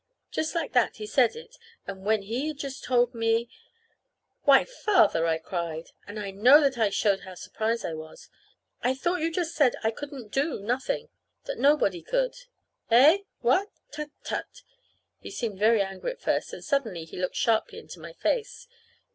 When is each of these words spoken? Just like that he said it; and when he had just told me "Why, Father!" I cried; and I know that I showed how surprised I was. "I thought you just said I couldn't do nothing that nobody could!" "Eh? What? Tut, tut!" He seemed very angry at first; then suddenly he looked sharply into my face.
Just 0.31 0.55
like 0.55 0.73
that 0.73 0.95
he 0.95 1.05
said 1.05 1.35
it; 1.35 1.57
and 1.85 2.03
when 2.03 2.23
he 2.23 2.47
had 2.47 2.57
just 2.57 2.83
told 2.83 3.13
me 3.13 3.47
"Why, 4.45 4.63
Father!" 4.65 5.27
I 5.27 5.37
cried; 5.37 5.91
and 6.07 6.19
I 6.19 6.31
know 6.31 6.59
that 6.59 6.75
I 6.79 6.89
showed 6.89 7.19
how 7.19 7.35
surprised 7.35 7.85
I 7.85 7.93
was. 7.93 8.27
"I 8.81 8.95
thought 8.95 9.21
you 9.21 9.31
just 9.31 9.53
said 9.55 9.75
I 9.83 9.91
couldn't 9.91 10.31
do 10.31 10.59
nothing 10.59 11.09
that 11.43 11.59
nobody 11.59 12.01
could!" 12.01 12.33
"Eh? 12.89 13.19
What? 13.41 13.69
Tut, 13.91 14.09
tut!" 14.23 14.63
He 15.19 15.29
seemed 15.29 15.59
very 15.59 15.83
angry 15.83 16.13
at 16.13 16.19
first; 16.19 16.49
then 16.49 16.63
suddenly 16.63 17.05
he 17.05 17.19
looked 17.19 17.35
sharply 17.35 17.77
into 17.77 17.99
my 17.99 18.13
face. 18.13 18.67